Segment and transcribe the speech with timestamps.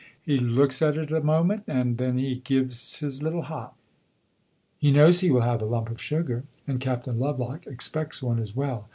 [0.23, 3.77] He looks at it a moment and then he gives his little hop.
[4.79, 8.55] He knows he will have a lump of sugar, and Captain Lovelock expects one as
[8.55, 8.87] well.